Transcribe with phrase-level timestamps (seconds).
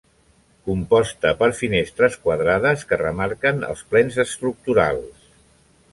[0.69, 5.33] Composta per finestres quadrades, que remarquen els plens estructurals.